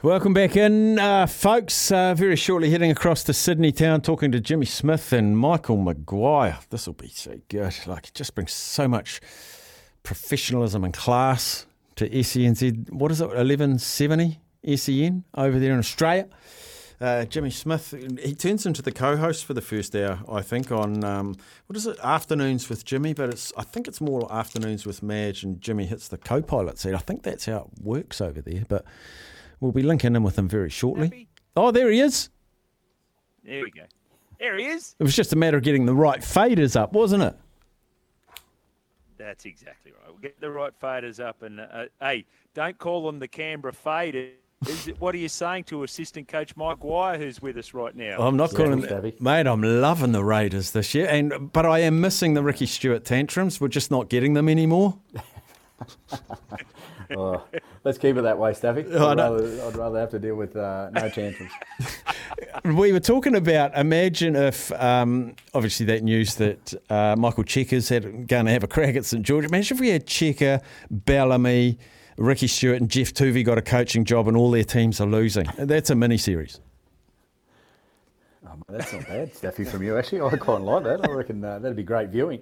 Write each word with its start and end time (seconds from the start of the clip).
Welcome 0.00 0.32
back 0.32 0.56
in, 0.56 1.00
uh, 1.00 1.26
folks. 1.26 1.90
Uh, 1.90 2.14
very 2.14 2.36
shortly 2.36 2.70
heading 2.70 2.92
across 2.92 3.24
to 3.24 3.34
Sydney 3.34 3.72
town, 3.72 4.00
talking 4.00 4.30
to 4.30 4.38
Jimmy 4.38 4.64
Smith 4.64 5.12
and 5.12 5.36
Michael 5.36 5.76
Maguire. 5.76 6.56
This 6.70 6.86
will 6.86 6.94
be 6.94 7.08
so 7.08 7.40
good. 7.48 7.74
Like, 7.84 8.06
it 8.06 8.14
just 8.14 8.36
brings 8.36 8.52
so 8.52 8.86
much 8.86 9.20
professionalism 10.04 10.84
and 10.84 10.94
class 10.94 11.66
to 11.96 12.08
SENZ. 12.08 12.92
What 12.92 13.10
is 13.10 13.20
it, 13.20 13.24
1170 13.24 14.38
SEN 14.76 15.24
over 15.34 15.58
there 15.58 15.72
in 15.72 15.80
Australia? 15.80 16.28
Uh, 17.00 17.24
Jimmy 17.24 17.50
Smith, 17.50 17.92
he 18.22 18.36
turns 18.36 18.66
into 18.66 18.82
the 18.82 18.92
co-host 18.92 19.44
for 19.44 19.54
the 19.54 19.60
first 19.60 19.96
hour, 19.96 20.20
I 20.30 20.42
think, 20.42 20.70
on 20.70 21.02
um, 21.02 21.34
what 21.66 21.76
is 21.76 21.88
it, 21.88 21.98
afternoons 22.04 22.68
with 22.68 22.84
Jimmy, 22.84 23.14
but 23.14 23.30
it's 23.30 23.52
I 23.56 23.64
think 23.64 23.88
it's 23.88 24.00
more 24.00 24.32
afternoons 24.32 24.86
with 24.86 25.02
Madge, 25.02 25.42
and 25.42 25.60
Jimmy 25.60 25.86
hits 25.86 26.06
the 26.06 26.18
co-pilot 26.18 26.78
seat. 26.78 26.94
I 26.94 26.98
think 26.98 27.24
that's 27.24 27.46
how 27.46 27.68
it 27.72 27.82
works 27.82 28.20
over 28.20 28.40
there, 28.40 28.64
but 28.68 28.84
we'll 29.60 29.72
be 29.72 29.82
linking 29.82 30.16
in 30.16 30.22
with 30.22 30.38
him 30.38 30.48
very 30.48 30.70
shortly. 30.70 31.28
Oh, 31.56 31.70
there 31.70 31.90
he 31.90 32.00
is. 32.00 32.30
There 33.44 33.62
we 33.62 33.70
go. 33.70 33.82
There 34.38 34.56
he 34.56 34.66
is. 34.66 34.94
It 34.98 35.02
was 35.02 35.16
just 35.16 35.32
a 35.32 35.36
matter 35.36 35.56
of 35.56 35.62
getting 35.62 35.86
the 35.86 35.94
right 35.94 36.20
faders 36.20 36.78
up, 36.78 36.92
wasn't 36.92 37.22
it? 37.22 37.34
That's 39.16 39.44
exactly 39.44 39.92
right. 39.92 40.08
We'll 40.08 40.18
get 40.18 40.40
the 40.40 40.50
right 40.50 40.72
faders 40.80 41.18
up. 41.18 41.42
And 41.42 41.60
uh, 41.60 41.86
hey, 42.00 42.24
don't 42.54 42.78
call 42.78 43.04
them 43.04 43.18
the 43.18 43.28
Canberra 43.28 43.72
faders. 43.72 44.30
Is 44.66 44.88
it, 44.88 45.00
what 45.00 45.14
are 45.14 45.18
you 45.18 45.28
saying 45.28 45.64
to 45.64 45.84
assistant 45.84 46.26
coach 46.26 46.56
Mike 46.56 46.82
Wire, 46.82 47.16
who's 47.16 47.40
with 47.40 47.56
us 47.56 47.74
right 47.74 47.94
now? 47.94 48.18
I'm 48.18 48.36
not 48.36 48.52
calling 48.52 48.82
Staffy. 48.82 49.14
mate. 49.20 49.46
I'm 49.46 49.62
loving 49.62 50.10
the 50.10 50.24
Raiders 50.24 50.72
this 50.72 50.94
year, 50.94 51.06
and 51.08 51.52
but 51.52 51.64
I 51.64 51.78
am 51.80 52.00
missing 52.00 52.34
the 52.34 52.42
Ricky 52.42 52.66
Stuart 52.66 53.04
tantrums. 53.04 53.60
We're 53.60 53.68
just 53.68 53.92
not 53.92 54.08
getting 54.08 54.34
them 54.34 54.48
anymore. 54.48 54.98
Oh, 57.16 57.44
let's 57.84 57.98
keep 57.98 58.16
it 58.16 58.22
that 58.22 58.38
way, 58.38 58.52
Staffy. 58.52 58.80
I'd, 58.94 59.18
rather, 59.18 59.62
I'd 59.62 59.76
rather 59.76 59.98
have 59.98 60.10
to 60.10 60.18
deal 60.18 60.34
with 60.34 60.56
uh, 60.56 60.90
no 60.90 61.08
tantrums. 61.08 61.52
We 62.64 62.92
were 62.92 63.00
talking 63.00 63.34
about 63.34 63.76
imagine 63.76 64.36
if 64.36 64.70
um, 64.72 65.34
obviously 65.54 65.86
that 65.86 66.02
news 66.02 66.36
that 66.36 66.74
uh, 66.90 67.16
Michael 67.16 67.44
Cheika 67.44 67.88
had 67.88 68.26
going 68.28 68.46
to 68.46 68.52
have 68.52 68.62
a 68.62 68.68
crack 68.68 68.96
at 68.96 69.04
St 69.04 69.24
George. 69.24 69.44
Imagine 69.44 69.76
if 69.76 69.80
we 69.80 69.88
had 69.88 70.06
Cheika, 70.06 70.62
Bellamy, 70.90 71.78
Ricky 72.16 72.46
Stuart, 72.46 72.76
and 72.76 72.88
Geoff 72.90 73.14
Toovey 73.14 73.44
got 73.44 73.58
a 73.58 73.62
coaching 73.62 74.04
job, 74.04 74.28
and 74.28 74.36
all 74.36 74.50
their 74.50 74.64
teams 74.64 75.00
are 75.00 75.06
losing. 75.06 75.46
That's 75.56 75.90
a 75.90 75.94
mini 75.94 76.16
series. 76.16 76.60
Oh, 78.68 78.72
that's 78.72 78.92
not 78.92 79.06
bad, 79.06 79.34
Staffy, 79.34 79.64
from 79.64 79.82
you, 79.82 79.96
actually. 79.96 80.20
I 80.20 80.36
quite 80.36 80.60
like 80.60 80.84
that. 80.84 81.08
I 81.08 81.12
reckon 81.12 81.44
uh, 81.44 81.58
that'd 81.58 81.76
be 81.76 81.82
great 81.82 82.08
viewing. 82.10 82.40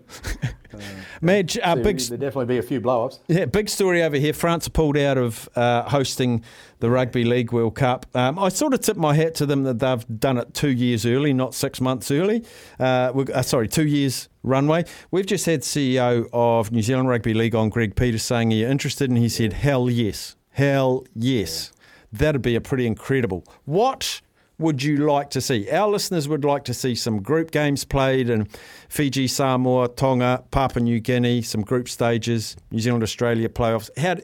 Madge, 1.21 1.59
uh, 1.59 1.75
So 1.77 1.83
big 1.83 1.99
There'd 1.99 2.21
definitely 2.21 2.47
be 2.47 2.59
a 2.59 2.63
few 2.63 2.81
blow 2.81 3.07
ups. 3.07 3.21
Yeah, 3.29 3.45
big 3.47 3.69
story 3.69 4.03
over 4.03 4.17
here. 4.17 4.33
France 4.33 4.69
pulled 4.69 4.97
out 4.97 5.19
of 5.19 5.49
uh, 5.57 5.83
hosting 5.83 6.43
the 6.81 6.91
Rugby 6.91 7.25
League 7.25 7.53
World 7.53 7.75
Cup. 7.75 8.07
Um, 8.15 8.39
I 8.39 8.49
sort 8.49 8.75
of 8.75 8.81
tip 8.81 8.97
my 8.97 9.15
hat 9.15 9.35
to 9.37 9.47
them 9.47 9.63
that 9.65 9.79
they've 9.79 10.21
done 10.21 10.39
it 10.39 10.55
two 10.55 10.71
years 10.71 11.07
early, 11.07 11.33
not 11.33 11.55
six 11.55 11.81
months 11.81 12.11
early. 12.11 12.45
Uh, 12.79 13.13
uh, 13.35 13.43
sorry, 13.43 13.69
two 13.69 13.87
years 13.87 14.29
runway. 14.43 14.85
We've 15.11 15.27
just 15.27 15.47
had 15.47 15.63
CEO 15.63 16.29
of 16.33 16.73
New 16.73 16.83
Zealand 16.83 17.09
Rugby 17.09 17.35
League 17.35 17.55
on, 17.55 17.69
Greg 17.69 17.97
Peters, 17.97 18.23
saying, 18.23 18.53
Are 18.53 18.57
you 18.57 18.69
interested? 18.69 19.11
And 19.11 19.19
he 19.19 19.29
said, 19.29 19.53
Hell 19.53 19.91
yes. 19.91 20.37
Hell 20.51 21.05
yes. 21.15 21.73
That'd 22.13 22.43
be 22.43 22.55
a 22.55 22.61
pretty 22.61 22.87
incredible. 22.87 23.45
What 23.65 24.21
would 24.59 24.83
you 24.83 24.99
like 24.99 25.31
to 25.31 25.41
see? 25.41 25.71
Our 25.71 25.89
listeners 25.89 26.29
would 26.29 26.45
like 26.45 26.65
to 26.65 26.75
see 26.75 26.95
some 26.95 27.23
group 27.23 27.51
games 27.51 27.85
played 27.85 28.31
in 28.31 28.49
Fiji, 28.89 29.27
Samoa, 29.27 29.89
Tonga, 29.89 30.45
Papua 30.51 30.83
New 30.83 31.01
Guinea, 31.01 31.43
some 31.43 31.63
group 31.63 31.89
stages, 31.89 32.57
New 32.71 32.81
Zealand, 32.81 33.03
Australia 33.03 33.49
playoffs. 33.49 33.91
How, 33.99 34.17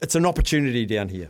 it's 0.00 0.14
an 0.14 0.26
opportunity 0.26 0.84
down 0.86 1.08
here. 1.08 1.28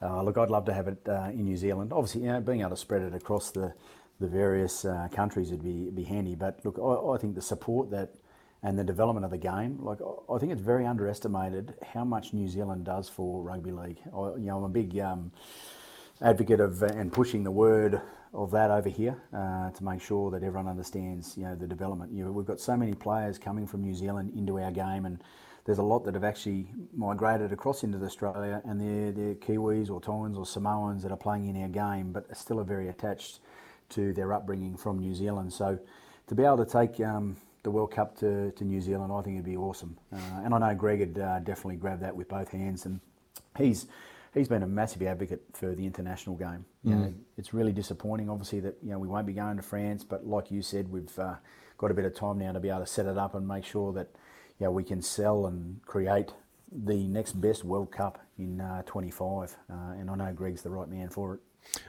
Uh, 0.00 0.22
look, 0.22 0.36
I'd 0.36 0.50
love 0.50 0.64
to 0.64 0.74
have 0.74 0.88
it 0.88 0.98
uh, 1.08 1.30
in 1.32 1.44
New 1.44 1.56
Zealand. 1.56 1.92
Obviously, 1.92 2.22
you 2.22 2.28
know, 2.28 2.40
being 2.40 2.60
able 2.60 2.70
to 2.70 2.76
spread 2.76 3.02
it 3.02 3.14
across 3.14 3.50
the 3.50 3.72
the 4.20 4.28
various 4.28 4.84
uh, 4.84 5.08
countries 5.10 5.50
would 5.50 5.62
be 5.64 5.90
be 5.90 6.04
handy. 6.04 6.34
But 6.34 6.60
look, 6.64 6.78
I, 6.78 7.14
I 7.14 7.18
think 7.18 7.34
the 7.34 7.42
support 7.42 7.90
that 7.90 8.10
and 8.64 8.78
the 8.78 8.84
development 8.84 9.24
of 9.24 9.30
the 9.30 9.38
game, 9.38 9.78
like 9.80 9.98
I- 10.00 10.38
think 10.38 10.52
it's 10.52 10.60
very 10.60 10.86
underestimated 10.86 11.74
how 11.94 12.04
much 12.04 12.32
New 12.32 12.46
Zealand 12.48 12.84
does 12.84 13.08
for 13.08 13.42
rugby 13.42 13.72
league. 13.72 13.98
I, 14.14 14.18
you 14.36 14.46
know, 14.46 14.58
I'm 14.58 14.64
a 14.64 14.68
big 14.68 14.98
um, 14.98 15.32
advocate 16.22 16.60
of 16.60 16.82
uh, 16.82 16.86
and 16.86 17.12
pushing 17.12 17.44
the 17.44 17.50
word 17.50 18.00
of 18.32 18.50
that 18.50 18.70
over 18.70 18.88
here 18.88 19.20
uh, 19.34 19.70
to 19.70 19.84
make 19.84 20.00
sure 20.00 20.30
that 20.30 20.42
everyone 20.42 20.68
understands, 20.68 21.36
you 21.36 21.44
know, 21.44 21.54
the 21.54 21.66
development. 21.66 22.12
You 22.12 22.24
know, 22.24 22.32
we've 22.32 22.46
got 22.46 22.60
so 22.60 22.76
many 22.76 22.94
players 22.94 23.38
coming 23.38 23.66
from 23.66 23.82
New 23.82 23.94
Zealand 23.94 24.32
into 24.34 24.58
our 24.58 24.70
game, 24.70 25.04
and 25.04 25.22
there's 25.64 25.78
a 25.78 25.82
lot 25.82 26.04
that 26.04 26.14
have 26.14 26.24
actually 26.24 26.66
migrated 26.94 27.52
across 27.52 27.82
into 27.82 28.02
Australia, 28.02 28.62
and 28.64 28.80
they're, 28.80 29.12
they're 29.12 29.34
Kiwis 29.34 29.90
or 29.90 30.00
Tongans 30.00 30.38
or 30.38 30.46
Samoans 30.46 31.02
that 31.02 31.12
are 31.12 31.16
playing 31.16 31.46
in 31.46 31.60
our 31.62 31.68
game, 31.68 32.10
but 32.12 32.24
are 32.30 32.34
still 32.34 32.58
are 32.58 32.64
very 32.64 32.88
attached 32.88 33.40
to 33.90 34.12
their 34.14 34.32
upbringing 34.32 34.76
from 34.76 34.98
New 34.98 35.14
Zealand. 35.14 35.52
So 35.52 35.78
to 36.28 36.34
be 36.34 36.44
able 36.44 36.64
to 36.64 36.64
take 36.64 36.98
um, 37.00 37.36
the 37.64 37.70
World 37.70 37.90
Cup 37.90 38.16
to, 38.20 38.50
to 38.52 38.64
New 38.64 38.80
Zealand, 38.80 39.12
I 39.12 39.20
think 39.20 39.36
it'd 39.36 39.44
be 39.44 39.56
awesome. 39.56 39.98
Uh, 40.10 40.18
and 40.44 40.54
I 40.54 40.58
know 40.58 40.74
Greg 40.74 41.00
would 41.00 41.18
uh, 41.18 41.40
definitely 41.40 41.76
grab 41.76 42.00
that 42.00 42.16
with 42.16 42.28
both 42.28 42.50
hands, 42.50 42.86
and 42.86 43.00
he's 43.58 43.86
he's 44.34 44.48
been 44.48 44.62
a 44.62 44.66
massive 44.66 45.02
advocate 45.02 45.42
for 45.52 45.74
the 45.74 45.84
international 45.86 46.36
game. 46.36 46.64
You 46.84 46.94
know, 46.94 47.14
it's 47.38 47.54
really 47.54 47.72
disappointing, 47.72 48.30
obviously, 48.30 48.60
that 48.60 48.76
you 48.82 48.90
know 48.90 48.98
we 48.98 49.08
won't 49.08 49.26
be 49.26 49.32
going 49.32 49.56
to 49.56 49.62
France, 49.62 50.04
but 50.04 50.26
like 50.26 50.50
you 50.50 50.62
said, 50.62 50.90
we've 50.90 51.18
uh, 51.18 51.34
got 51.78 51.90
a 51.90 51.94
bit 51.94 52.04
of 52.04 52.14
time 52.14 52.38
now 52.38 52.52
to 52.52 52.60
be 52.60 52.68
able 52.68 52.80
to 52.80 52.86
set 52.86 53.06
it 53.06 53.18
up 53.18 53.34
and 53.34 53.46
make 53.46 53.64
sure 53.64 53.92
that 53.92 54.08
you 54.58 54.66
know, 54.66 54.70
we 54.70 54.84
can 54.84 55.02
sell 55.02 55.46
and 55.46 55.80
create 55.86 56.32
the 56.70 57.06
next 57.08 57.40
best 57.40 57.64
World 57.64 57.90
Cup 57.90 58.18
in 58.38 58.60
uh, 58.60 58.82
25. 58.86 59.56
Uh, 59.68 59.74
and 59.98 60.10
I 60.10 60.14
know 60.14 60.32
Greg's 60.32 60.62
the 60.62 60.70
right 60.70 60.88
man 60.88 61.08
for 61.08 61.34
it. 61.34 61.40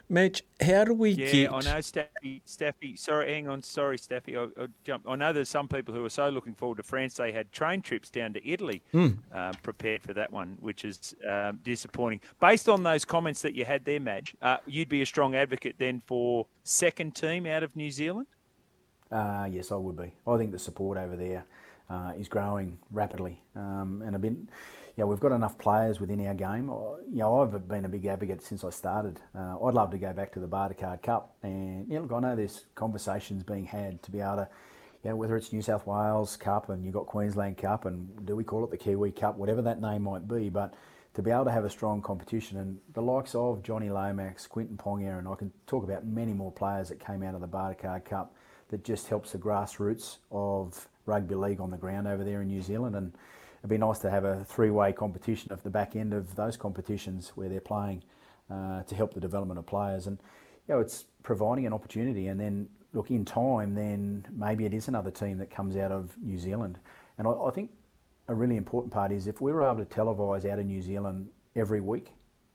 Madge, 0.10 0.44
how 0.62 0.84
do 0.84 0.94
we 0.94 1.12
Yeah, 1.12 1.32
get. 1.32 1.52
I 1.54 1.60
know, 1.62 1.78
Steffi. 1.80 2.42
Staffy, 2.46 2.96
sorry, 2.96 3.34
hang 3.34 3.48
on, 3.48 3.62
sorry, 3.62 3.98
Staffy. 3.98 4.38
I, 4.38 4.44
I 4.58 4.68
jump. 4.84 5.06
I 5.08 5.16
know 5.16 5.34
there's 5.34 5.50
some 5.50 5.68
people 5.68 5.94
who 5.94 6.04
are 6.06 6.10
so 6.10 6.30
looking 6.30 6.54
forward 6.54 6.78
to 6.78 6.84
France. 6.84 7.16
They 7.16 7.32
had 7.32 7.52
train 7.52 7.82
trips 7.82 8.10
down 8.10 8.34
to 8.34 8.48
Italy, 8.48 8.82
Hmm. 8.92 9.10
uh, 9.34 9.54
prepared 9.64 10.02
for 10.02 10.14
that 10.14 10.32
one, 10.32 10.58
which 10.60 10.86
is 10.86 11.16
um, 11.30 11.60
disappointing. 11.64 12.22
Based 12.40 12.70
on 12.70 12.84
those 12.84 13.06
comments 13.06 13.42
that 13.42 13.56
you 13.56 13.66
had 13.66 13.86
there, 13.86 14.00
Madge, 14.00 14.36
uh, 14.42 14.58
you'd 14.66 14.90
be 14.90 15.02
a 15.02 15.06
strong 15.06 15.36
advocate 15.36 15.76
then 15.80 16.02
for 16.06 16.48
second 16.64 17.16
team 17.16 17.46
out 17.46 17.64
of 17.64 17.76
New 17.76 17.92
Zealand. 17.92 18.28
Uh, 19.12 19.48
yes, 19.52 19.72
I 19.72 19.76
would 19.76 19.96
be. 19.98 20.12
I 20.26 20.38
think 20.38 20.52
the 20.52 20.60
support 20.60 20.98
over 20.98 21.16
there 21.16 21.46
uh, 21.94 22.12
is 22.22 22.28
growing 22.28 22.78
rapidly, 22.92 23.36
um, 23.56 24.02
and 24.06 24.16
a 24.16 24.20
bit. 24.20 24.34
You 24.96 25.02
know, 25.04 25.08
we've 25.08 25.20
got 25.20 25.32
enough 25.32 25.58
players 25.58 26.00
within 26.00 26.20
our 26.28 26.36
game. 26.36 26.70
I- 26.70 27.00
You 27.10 27.20
know, 27.24 27.42
I've 27.42 27.68
been 27.68 27.86
a 27.86 27.90
big 27.90 28.06
advocate 28.06 28.42
since 28.44 28.64
I 28.64 28.70
started. 28.70 29.20
Uh, 29.36 29.56
I'd 29.64 29.74
love 29.74 29.90
to 29.92 29.98
go 29.98 30.14
back 30.14 30.32
to 30.34 30.40
the 30.40 30.48
Bartercard 30.48 31.02
Cup, 31.02 31.36
and 31.44 31.88
yeah, 31.88 32.00
look, 32.00 32.12
I 32.12 32.20
know 32.20 32.36
there's 32.36 32.66
conversations 32.76 33.44
being 33.44 33.66
had 33.66 34.02
to 34.04 34.12
be 34.12 34.20
able 34.22 34.38
to, 34.38 34.48
you 35.04 35.10
know, 35.10 35.16
whether 35.16 35.36
it's 35.36 35.52
New 35.52 35.62
South 35.62 35.86
Wales 35.88 36.38
Cup 36.38 36.70
and 36.70 36.84
you've 36.86 36.94
got 36.94 37.08
Queensland 37.08 37.58
Cup, 37.58 37.86
and 37.86 38.26
do 38.26 38.36
we 38.36 38.44
call 38.44 38.64
it 38.64 38.72
the 38.72 38.78
Kiwi 38.78 39.12
Cup, 39.12 39.36
whatever 39.38 39.62
that 39.64 39.82
name 39.82 40.04
might 40.04 40.28
be, 40.28 40.50
but 40.50 40.74
to 41.16 41.22
be 41.22 41.32
able 41.32 41.46
to 41.46 41.52
have 41.52 41.66
a 41.66 41.70
strong 41.70 42.02
competition 42.02 42.58
and 42.58 42.80
the 42.94 43.02
likes 43.02 43.36
of 43.36 43.62
Johnny 43.64 43.90
Lomax, 43.90 44.48
Quinton 44.48 44.78
Ponga, 44.78 45.18
and 45.20 45.28
I 45.28 45.36
can 45.36 45.52
talk 45.68 45.84
about 45.84 46.06
many 46.06 46.34
more 46.34 46.52
players 46.52 46.90
that 46.90 47.00
came 47.00 47.22
out 47.24 47.36
of 47.36 47.42
the 47.42 47.48
Bartercard 47.48 48.06
Cup 48.06 48.34
that 48.74 48.84
just 48.84 49.08
helps 49.08 49.34
the 49.34 49.38
grassroots 49.38 50.18
of 50.32 50.90
rugby 51.06 51.36
league 51.36 51.62
on 51.62 51.70
the 51.70 51.78
ground 51.78 52.08
over 52.08 52.24
there 52.24 52.42
in 52.42 52.48
New 52.48 52.62
Zealand. 52.64 52.96
And 52.96 53.14
it'd 53.60 53.70
be 53.70 53.78
nice 53.78 54.00
to 54.00 54.10
have 54.10 54.26
a 54.26 54.44
three-way 54.46 54.94
competition 54.94 55.52
of 55.52 55.62
the 55.62 55.70
back 55.70 55.96
end 55.96 56.12
of 56.12 56.36
those 56.36 56.58
competitions 56.58 57.34
where 57.36 57.50
they're 57.50 57.62
playing 57.62 58.02
uh, 58.50 58.82
to 58.82 58.96
help 58.96 59.14
the 59.14 59.20
development 59.20 59.60
of 59.60 59.68
players. 59.68 60.08
And 60.08 60.18
you 60.68 60.74
know, 60.74 60.82
it's 60.82 61.06
providing 61.22 61.68
an 61.68 61.74
opportunity. 61.74 62.30
And 62.30 62.40
then 62.40 62.68
look 62.94 63.12
in 63.12 63.26
time, 63.26 63.76
then 63.76 64.26
maybe 64.36 64.66
it 64.66 64.74
is 64.74 64.88
another 64.88 65.12
team 65.12 65.38
that 65.38 65.52
comes 65.52 65.78
out 65.78 65.92
of 65.92 66.18
New 66.18 66.40
Zealand. 66.40 66.80
And 67.20 67.28
I, 67.28 67.32
I 67.32 67.52
think 67.52 67.70
a 68.28 68.34
really 68.34 68.58
important 68.58 68.92
part 68.92 69.12
is 69.12 69.28
if 69.28 69.40
we 69.40 69.52
were 69.52 69.62
able 69.62 69.86
to 69.86 69.96
televise 69.96 70.50
out 70.50 70.58
of 70.58 70.66
New 70.66 70.82
Zealand 70.82 71.30
every 71.56 71.80
week, 71.80 72.12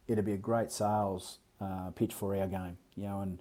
it'd 0.09 0.25
be 0.25 0.33
a 0.33 0.37
great 0.37 0.73
sales 0.73 1.39
uh, 1.61 1.91
pitch 1.95 2.13
for 2.13 2.35
our 2.35 2.49
game. 2.49 2.77
You 2.97 3.05
know, 3.05 3.21
and 3.21 3.39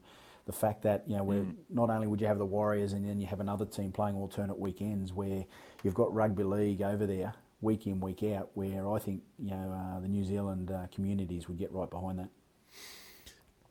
the 0.48 0.54
fact 0.54 0.82
that 0.84 1.04
you 1.06 1.16
know 1.16 1.24
we're 1.24 1.46
not 1.70 1.90
only 1.90 2.08
would 2.08 2.22
you 2.22 2.28
have 2.28 2.40
the 2.40 2.46
Warriors 2.46 2.94
and 2.94 3.08
then 3.08 3.20
you 3.20 3.28
have 3.28 3.42
another 3.42 3.66
team 3.66 3.92
playing 3.92 4.16
alternate 4.16 4.58
weekends 4.58 5.14
where 5.14 5.46
you've 5.84 5.94
got 5.94 6.12
rugby 6.14 6.44
league 6.44 6.82
over 6.82 7.06
there 7.06 7.34
week 7.62 7.86
in 7.86 8.00
week 8.00 8.24
out, 8.24 8.50
where 8.54 8.88
I 8.90 9.00
think 9.00 9.22
you 9.38 9.52
know 9.52 9.72
uh, 9.72 10.00
the 10.00 10.08
New 10.08 10.24
Zealand 10.24 10.72
uh, 10.72 10.88
communities 10.94 11.48
would 11.48 11.58
get 11.58 11.72
right 11.72 11.90
behind 11.90 12.20
that. 12.20 12.30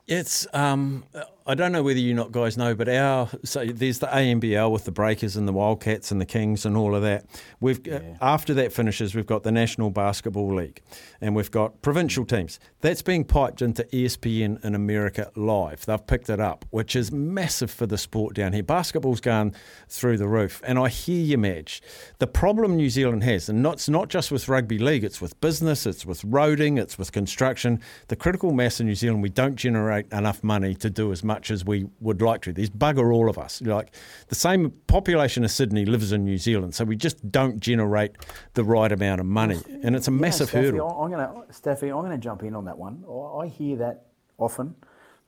It's 0.06 0.46
um, 0.52 1.04
I 1.48 1.54
don't 1.54 1.70
know 1.70 1.84
whether 1.84 2.00
you 2.00 2.12
not 2.12 2.32
guys 2.32 2.56
know, 2.56 2.74
but 2.74 2.88
our 2.88 3.28
so 3.44 3.64
there's 3.64 4.00
the 4.00 4.08
AMBL 4.08 4.68
with 4.72 4.84
the 4.84 4.90
Breakers 4.90 5.36
and 5.36 5.46
the 5.46 5.52
Wildcats 5.52 6.10
and 6.10 6.20
the 6.20 6.26
Kings 6.26 6.66
and 6.66 6.76
all 6.76 6.92
of 6.96 7.02
that. 7.02 7.24
We've 7.60 7.80
uh, 7.86 8.00
after 8.20 8.52
that 8.54 8.72
finishes, 8.72 9.14
we've 9.14 9.26
got 9.26 9.44
the 9.44 9.52
National 9.52 9.90
Basketball 9.90 10.52
League, 10.52 10.82
and 11.20 11.36
we've 11.36 11.50
got 11.52 11.82
provincial 11.82 12.24
teams. 12.24 12.58
That's 12.80 13.00
being 13.00 13.24
piped 13.24 13.62
into 13.62 13.84
ESPN 13.84 14.64
in 14.64 14.74
America 14.74 15.30
live. 15.36 15.86
They've 15.86 16.04
picked 16.04 16.30
it 16.30 16.40
up, 16.40 16.64
which 16.70 16.96
is 16.96 17.12
massive 17.12 17.70
for 17.70 17.86
the 17.86 17.96
sport 17.96 18.34
down 18.34 18.52
here. 18.52 18.64
Basketball's 18.64 19.20
gone 19.20 19.54
through 19.88 20.18
the 20.18 20.26
roof, 20.26 20.60
and 20.66 20.80
I 20.80 20.88
hear 20.88 21.24
you, 21.24 21.38
Madge. 21.38 21.80
The 22.18 22.26
problem 22.26 22.74
New 22.76 22.90
Zealand 22.90 23.22
has, 23.22 23.48
and 23.48 23.62
not, 23.62 23.74
it's 23.74 23.88
not 23.88 24.08
just 24.08 24.32
with 24.32 24.48
rugby 24.48 24.78
league, 24.78 25.04
it's 25.04 25.20
with 25.20 25.40
business, 25.40 25.86
it's 25.86 26.04
with 26.04 26.22
roading, 26.22 26.76
it's 26.76 26.98
with 26.98 27.12
construction. 27.12 27.80
The 28.08 28.16
critical 28.16 28.52
mass 28.52 28.80
in 28.80 28.86
New 28.86 28.96
Zealand, 28.96 29.22
we 29.22 29.28
don't 29.28 29.54
generate 29.54 29.95
enough 30.12 30.42
money 30.42 30.74
to 30.74 30.90
do 30.90 31.12
as 31.12 31.24
much 31.24 31.50
as 31.50 31.64
we 31.64 31.86
would 32.00 32.22
like 32.22 32.42
to. 32.42 32.52
There's 32.52 32.70
bugger 32.70 33.12
all 33.14 33.28
of 33.28 33.38
us. 33.38 33.60
Like 33.62 33.94
the 34.28 34.34
same 34.34 34.70
population 34.86 35.44
of 35.44 35.50
Sydney 35.50 35.84
lives 35.84 36.12
in 36.12 36.24
New 36.24 36.38
Zealand, 36.38 36.74
so 36.74 36.84
we 36.84 36.96
just 36.96 37.30
don't 37.30 37.60
generate 37.60 38.12
the 38.54 38.64
right 38.64 38.90
amount 38.92 39.20
of 39.20 39.26
money, 39.26 39.60
and 39.82 39.96
it's 39.96 40.08
a 40.08 40.10
Yeah, 40.10 40.18
massive 40.18 40.48
Staffy, 40.48 40.66
hurdle. 40.66 40.90
I'm 40.90 41.10
going 41.10 41.26
to 41.26 41.52
Staffy. 41.52 41.88
I'm 41.90 42.00
going 42.00 42.10
to 42.10 42.18
jump 42.18 42.42
in 42.42 42.54
on 42.54 42.64
that 42.66 42.78
one. 42.78 43.04
I 43.40 43.46
hear 43.46 43.76
that 43.78 44.06
often, 44.38 44.74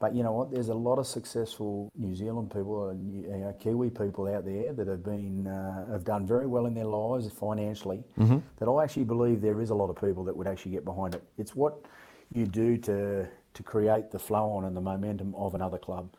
but 0.00 0.14
you 0.14 0.22
know 0.22 0.32
what? 0.32 0.50
There's 0.50 0.68
a 0.68 0.74
lot 0.74 0.98
of 0.98 1.06
successful 1.06 1.90
New 1.96 2.14
Zealand 2.14 2.50
people, 2.52 2.88
and 2.90 3.24
you 3.24 3.28
know, 3.28 3.54
Kiwi 3.58 3.90
people 3.90 4.28
out 4.28 4.44
there 4.44 4.72
that 4.72 4.86
have 4.86 5.02
been 5.02 5.46
uh, 5.46 5.90
have 5.92 6.04
done 6.04 6.26
very 6.26 6.46
well 6.46 6.66
in 6.66 6.74
their 6.74 6.84
lives 6.84 7.30
financially. 7.32 8.04
Mm-hmm. 8.18 8.38
That 8.58 8.68
I 8.68 8.84
actually 8.84 9.04
believe 9.04 9.40
there 9.40 9.60
is 9.60 9.70
a 9.70 9.74
lot 9.74 9.90
of 9.90 9.96
people 9.96 10.24
that 10.24 10.36
would 10.36 10.46
actually 10.46 10.72
get 10.72 10.84
behind 10.84 11.14
it. 11.14 11.22
It's 11.36 11.54
what 11.56 11.84
you 12.32 12.46
do 12.46 12.76
to 12.76 13.26
to 13.54 13.62
create 13.62 14.10
the 14.10 14.18
flow 14.18 14.50
on 14.52 14.64
and 14.64 14.76
the 14.76 14.80
momentum 14.80 15.34
of 15.34 15.54
another 15.54 15.78
club. 15.78 16.10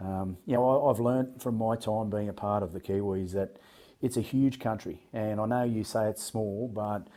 Um, 0.00 0.36
you 0.46 0.54
know, 0.54 0.68
I, 0.68 0.90
I've 0.90 1.00
learned 1.00 1.40
from 1.42 1.56
my 1.56 1.76
time 1.76 2.10
being 2.10 2.28
a 2.28 2.32
part 2.32 2.62
of 2.62 2.72
the 2.72 2.80
Kiwis 2.80 3.32
that 3.32 3.56
it's 4.02 4.16
a 4.16 4.20
huge 4.20 4.58
country, 4.60 5.00
and 5.12 5.40
I 5.40 5.46
know 5.46 5.62
you 5.64 5.82
say 5.82 6.08
it's 6.08 6.22
small, 6.22 6.68
but 6.68 7.08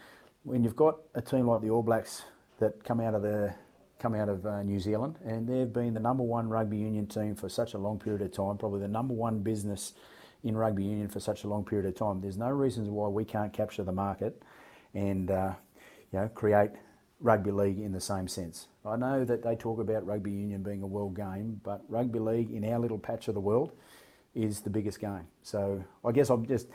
when 0.44 0.64
you've 0.64 0.76
got 0.76 0.98
a 1.14 1.22
team 1.22 1.48
like 1.48 1.62
the 1.62 1.70
All 1.70 1.84
Blacks 1.84 2.24
that 2.60 2.84
come 2.84 3.00
out 3.00 3.14
of 3.14 3.22
the 3.22 3.54
come 4.00 4.16
out 4.16 4.30
of 4.30 4.46
uh, 4.46 4.64
New 4.64 4.80
Zealand, 4.80 5.18
and 5.26 5.48
they've 5.48 5.72
been 5.72 5.94
the 5.94 6.00
number 6.00 6.24
one 6.24 6.48
rugby 6.48 6.78
union 6.78 7.06
team 7.06 7.36
for 7.36 7.50
such 7.50 7.74
a 7.74 7.78
long 7.78 8.00
period 8.00 8.22
of 8.22 8.32
time, 8.32 8.58
probably 8.58 8.80
the 8.80 8.88
number 8.88 9.14
one 9.14 9.40
business 9.40 9.94
in 10.44 10.56
rugby 10.56 10.84
union 10.86 11.10
for 11.10 11.20
such 11.20 11.44
a 11.44 11.48
long 11.48 11.66
period 11.66 11.86
of 11.86 11.96
time. 11.96 12.22
There's 12.22 12.38
no 12.38 12.50
reasons 12.50 12.90
why 12.90 13.10
we 13.10 13.26
can't 13.26 13.52
capture 13.52 13.84
the 13.84 13.92
market 13.92 14.42
and 14.94 15.30
uh, 15.30 15.54
you 16.12 16.20
know 16.20 16.30
create 16.30 16.72
rugby 17.22 17.52
league 17.52 17.80
in 17.80 17.92
the 17.92 18.00
same 18.02 18.28
sense. 18.28 18.68
I 18.86 18.96
know 18.96 19.26
that 19.26 19.44
they 19.44 19.56
talk 19.56 19.80
about 19.80 20.06
rugby 20.06 20.32
union 20.32 20.64
being 20.64 20.82
a 20.84 20.88
world 20.88 21.16
game, 21.16 21.60
but 21.64 21.84
rugby 21.90 22.20
league 22.20 22.52
in 22.52 22.64
our 22.72 22.80
little 22.80 22.98
patch 22.98 23.28
of 23.28 23.34
the 23.34 23.42
world 23.42 23.72
is 24.34 24.62
the 24.62 24.70
biggest 24.70 25.00
game. 25.00 25.28
So 25.44 25.84
I 26.06 26.12
guess 26.12 26.30
I'm 26.30 26.46
just 26.46 26.68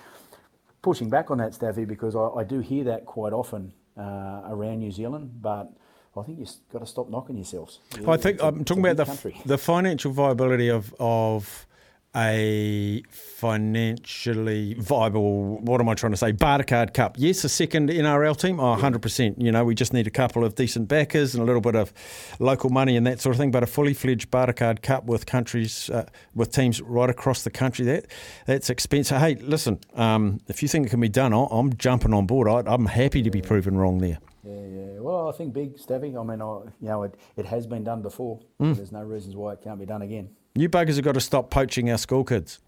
pushing 0.82 1.08
back 1.08 1.31
on 1.31 1.38
that, 1.38 1.55
Staffy, 1.55 1.85
because 1.85 2.14
I, 2.14 2.41
I 2.41 2.44
do 2.44 2.61
hear 2.61 2.85
that 2.85 3.06
quite 3.06 3.32
often 3.32 3.73
uh, 3.96 4.43
around 4.46 4.81
New 4.81 4.91
Zealand, 4.91 5.31
but 5.41 5.73
I 6.17 6.23
think 6.23 6.38
you've 6.38 6.50
got 6.73 6.81
to 6.81 6.87
stop 6.87 7.08
knocking 7.08 7.37
yourselves. 7.37 7.81
I 8.06 8.17
think 8.17 8.43
I'm 8.43 8.64
talking 8.64 8.85
about 8.87 9.05
the 9.05 9.32
the 9.46 9.58
financial 9.58 10.12
viability 10.12 10.69
of 10.69 10.94
of 11.00 11.67
a 12.16 13.02
financially 13.11 14.75
viable. 14.75 15.58
What 15.58 15.81
am 15.81 15.88
I 15.88 15.94
trying 15.94 16.12
to 16.12 16.16
say? 16.16 16.32
Bartercard 16.32 16.94
Cup. 16.94 17.16
Yes, 17.19 17.44
a 17.44 17.49
second 17.49 17.90
NRL 17.90 18.37
team. 18.38 18.61
Oh, 18.61 18.70
100 18.70 19.02
percent. 19.02 19.40
You 19.40 19.50
know, 19.52 19.64
we 19.64 19.75
just 19.75 19.93
need 19.93 20.06
a 20.06 20.11
couple 20.11 20.44
of 20.44 20.55
decent 20.55 20.88
backers 20.88 21.34
and 21.34 21.43
a 21.43 21.46
little 21.46 21.61
bit 21.61 21.75
of 21.75 21.93
local 22.38 22.70
money 22.70 22.96
and 22.96 23.06
that 23.06 23.20
sort 23.20 23.34
of 23.34 23.40
thing. 23.40 23.50
But 23.50 23.62
a 23.62 23.66
fully 23.66 23.94
fledged 23.94 24.31
Bartercard 24.31 24.82
Cup 24.82 25.05
with 25.06 25.26
countries 25.26 25.90
uh, 25.90 26.06
with 26.34 26.52
teams 26.52 26.81
right 26.81 27.11
across 27.11 27.43
the 27.43 27.50
country. 27.50 27.84
That 27.84 28.06
that's 28.46 28.70
expensive. 28.70 29.19
Hey, 29.19 29.34
listen. 29.37 29.81
Um, 29.94 30.40
if 30.49 30.62
you 30.62 30.69
think 30.69 30.87
it 30.87 30.90
can 30.90 31.00
be 31.00 31.08
done, 31.08 31.32
I- 31.34 31.49
I'm 31.50 31.75
jumping 31.76 32.14
on 32.14 32.26
board. 32.26 32.49
I, 32.49 32.62
I'm 32.72 32.87
happy 32.87 33.22
to 33.22 33.31
be 33.31 33.43
proven 33.43 33.76
wrong 33.76 33.99
there. 33.99 34.19
Yeah, 34.44 34.52
yeah. 34.67 35.00
Well, 35.00 35.28
I 35.28 35.32
think 35.32 35.52
big, 35.52 35.78
Staffy. 35.78 36.17
I 36.17 36.22
mean, 36.22 36.40
I, 36.43 36.58
you 36.81 36.88
know, 36.88 37.02
it, 37.05 37.14
it 37.37 37.46
has 37.46 37.67
been 37.67 37.82
done 37.84 38.02
before. 38.02 38.40
Mm. 38.60 38.76
There's 38.76 38.93
no 38.93 39.02
reasons 39.02 39.37
why 39.37 39.52
it 39.55 39.62
can't 39.62 39.78
be 39.78 39.87
done 39.87 40.02
again. 40.02 40.28
You 40.56 40.68
buggers 40.68 40.94
have 40.94 41.04
got 41.04 41.14
to 41.14 41.20
stop 41.20 41.50
poaching 41.50 41.90
our 41.90 41.98
school 41.98 42.22
kids. 42.22 42.60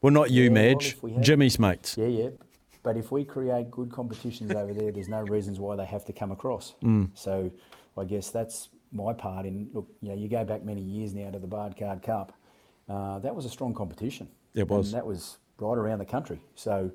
Well, 0.00 0.12
not 0.12 0.30
you, 0.30 0.44
Yeah, 0.44 0.50
Madge. 0.50 0.96
if 1.02 1.20
Jimmy's 1.20 1.58
mates. 1.58 1.98
Yeah, 1.98 2.06
yeah. 2.06 2.28
But 2.82 2.96
if 2.96 3.12
we 3.12 3.24
create 3.24 3.70
good 3.70 3.92
competitions 3.92 4.52
over 4.52 4.72
there, 4.72 4.90
there's 4.90 5.08
no 5.08 5.20
reasons 5.22 5.60
why 5.60 5.76
they 5.76 5.84
have 5.84 6.04
to 6.06 6.14
come 6.14 6.32
across. 6.32 6.74
Mm. 6.82 7.10
So 7.14 7.50
I 7.98 8.04
guess 8.04 8.30
that's 8.30 8.70
my 8.90 9.12
part 9.12 9.44
in, 9.44 9.68
look, 9.74 9.86
you 10.00 10.10
know, 10.10 10.14
you 10.14 10.28
go 10.28 10.44
back 10.44 10.64
many 10.64 10.80
years 10.80 11.14
now 11.14 11.30
to 11.30 11.38
the 11.38 11.46
Bartercard 11.46 12.02
Cup. 12.02 12.32
Uh, 12.88 13.18
that 13.18 13.34
was 13.34 13.44
a 13.44 13.50
strong 13.50 13.74
competition. 13.74 14.28
It 14.54 14.68
was. 14.68 14.88
And 14.88 14.96
that 14.96 15.06
was 15.06 15.38
right 15.58 15.76
around 15.76 15.98
the 15.98 16.04
country. 16.06 16.40
So, 16.54 16.90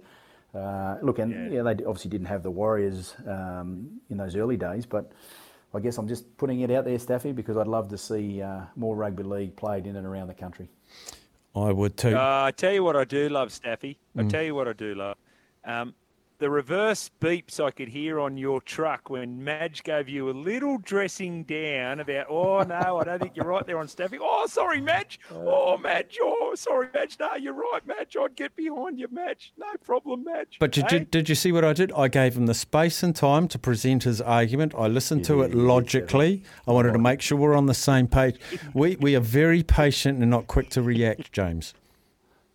uh, 0.55 0.97
look, 1.03 1.19
and 1.19 1.53
yeah. 1.53 1.62
they 1.62 1.83
obviously 1.85 2.09
didn't 2.09 2.27
have 2.27 2.41
the 2.41 2.51
Warriors 2.51 3.15
um, 3.27 4.00
in 4.09 4.17
those 4.17 4.35
early 4.35 4.57
days, 4.57 4.88
but 4.88 5.12
I 5.74 5.80
guess 5.80 5.98
I'm 5.98 6.07
just 6.07 6.36
putting 6.38 6.62
it 6.62 6.71
out 6.71 6.86
there, 6.86 6.98
Staffy, 6.98 7.31
because 7.31 7.57
I'd 7.57 7.68
love 7.68 7.89
to 7.89 7.98
see 7.98 8.42
uh, 8.42 8.62
more 8.75 8.95
rugby 8.95 9.24
league 9.24 9.56
played 9.56 9.86
in 9.86 9.95
and 9.95 10.06
around 10.06 10.27
the 10.27 10.33
country. 10.33 10.68
I 11.56 11.71
would 11.71 11.98
too. 11.98 12.16
Uh, 12.16 12.44
I 12.45 12.51
tell 12.51 12.74
you 12.74 12.83
what 12.83 12.95
I 12.95 13.04
do 13.04 13.30
love, 13.30 13.51
Staffy. 13.51 13.98
I 14.18 14.24
tell 14.24 14.44
you 14.44 14.56
what 14.56 14.68
I 14.68 14.74
do 14.74 14.95
love. 14.95 15.18
Um, 15.66 15.94
the 16.39 16.50
reverse 16.50 17.12
beeps 17.19 17.59
I 17.59 17.69
could 17.69 17.89
hear 17.89 18.18
on 18.19 18.38
your 18.38 18.62
truck 18.62 19.09
when 19.09 19.44
Madge 19.44 19.83
gave 19.83 20.07
you 20.07 20.30
a 20.30 20.31
little 20.31 20.77
dressing 20.77 21.44
down 21.44 22.00
about, 22.00 22.27
oh, 22.30 22.62
no, 22.63 22.97
I 22.97 23.03
don't 23.03 23.19
think 23.19 23.36
you're 23.36 23.45
right 23.45 23.65
there 23.68 23.77
on 23.77 23.89
Staffy. 23.89 24.18
Oh, 24.21 24.45
sorry, 24.47 24.80
Madge. 24.80 25.19
Uh. 25.30 25.36
Oh, 25.38 25.77
Madge. 25.77 26.18
Oh, 26.21 26.53
sorry, 26.56 26.88
Madge. 26.94 27.18
No, 27.19 27.36
you're 27.36 27.53
right, 27.53 27.86
Madge. 27.86 28.15
I'd 28.19 28.38
get 28.38 28.56
behind 28.56 29.00
you, 29.00 29.07
Madge. 29.12 29.51
No 29.57 29.68
problem, 29.83 30.24
Madge. 30.24 30.56
But 30.59 30.71
did, 30.71 30.89
Hey? 30.89 31.00
you, 31.00 31.06
did 31.06 31.27
you 31.27 31.36
see 31.36 31.51
what 31.51 31.65
I 31.65 31.74
did? 31.74 31.91
I 31.91 32.07
gave 32.07 32.38
him 32.38 32.45
the 32.45 32.53
space 32.53 33.03
and 33.03 33.13
time 33.13 33.50
to 33.50 33.59
present 33.59 34.03
his 34.03 34.21
argument. 34.21 34.74
I 34.77 34.88
listened 34.88 35.25
to 35.25 35.41
it 35.41 35.50
did, 35.50 35.57
you 35.57 35.63
logically. 35.63 36.44
I 36.65 36.71
wanted 36.71 36.94
to 36.94 37.00
make 37.00 37.19
sure 37.21 37.38
we're 37.38 37.53
on 37.53 37.65
the 37.65 37.74
same 37.74 38.07
page. 38.07 38.39
We, 38.74 38.95
we 38.95 39.13
are 39.15 39.19
very 39.21 39.62
patient 39.62 40.19
and 40.21 40.31
not 40.31 40.47
quick 40.47 40.69
to 40.71 40.81
react, 40.81 41.33
James. 41.33 41.74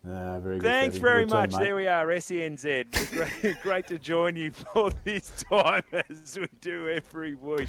Uh, 0.07 0.39
very 0.39 0.59
good, 0.59 0.63
Thanks 0.63 0.95
Staffy. 0.95 1.01
very 1.03 1.25
Good 1.25 1.33
much. 1.33 1.51
mate. 1.53 1.59
there 1.61 1.75
we 1.75 1.87
are, 1.87 2.05
SENZ. 2.07 3.41
great, 3.41 3.55
great 3.63 3.87
to 3.87 3.97
join 3.97 4.35
you 4.35 4.51
for 4.73 4.91
this 5.03 5.31
time 5.49 5.83
as 6.09 6.37
we 6.39 6.47
do 6.61 6.89
every 6.89 7.35
week. 7.35 7.67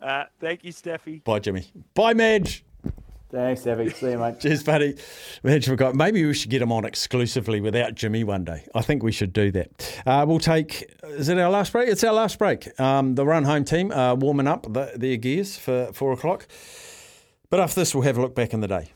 Uh, 0.00 0.24
thank 0.40 0.64
you, 0.64 0.72
Steffi. 0.72 1.22
Bye, 1.24 1.38
Jimmy. 1.40 1.66
Bye, 1.94 2.14
Madge. 2.14 2.64
Thanks, 3.30 3.62
Steffi. 3.62 3.94
See 3.94 4.10
you, 4.10 4.18
mate. 4.18 4.38
Cheers, 4.40 4.62
buddy. 4.62 4.94
Madge 5.42 5.66
forgot. 5.66 5.94
Maybe 5.94 6.24
we 6.26 6.34
should 6.34 6.50
get 6.50 6.60
him 6.60 6.70
on 6.70 6.84
exclusively 6.84 7.60
without 7.60 7.94
Jimmy 7.94 8.24
one 8.24 8.44
day. 8.44 8.64
I 8.74 8.82
think 8.82 9.02
we 9.02 9.10
should 9.12 9.32
do 9.32 9.50
that. 9.52 10.02
Uh, 10.04 10.24
we'll 10.28 10.38
take. 10.38 10.92
Is 11.04 11.28
it 11.30 11.38
our 11.38 11.50
last 11.50 11.72
break? 11.72 11.88
It's 11.88 12.04
our 12.04 12.12
last 12.12 12.38
break. 12.38 12.78
Um, 12.78 13.14
the 13.14 13.24
run 13.24 13.44
home 13.44 13.64
team 13.64 13.90
are 13.90 14.14
warming 14.14 14.46
up 14.48 14.64
the, 14.72 14.92
their 14.96 15.16
gears 15.16 15.56
for 15.56 15.90
four 15.94 16.12
o'clock. 16.12 16.46
But 17.48 17.60
after 17.60 17.80
this, 17.80 17.94
we'll 17.94 18.04
have 18.04 18.18
a 18.18 18.20
look 18.20 18.34
back 18.34 18.52
in 18.52 18.60
the 18.60 18.68
day. 18.68 18.90